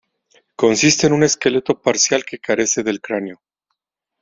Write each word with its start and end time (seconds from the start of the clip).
Consiste 0.55 1.05
en 1.05 1.13
un 1.13 1.21
esqueleto 1.21 1.79
parcial 1.79 2.25
que 2.25 2.39
carece 2.39 2.81
del 2.81 3.01
cráneo. 3.01 3.39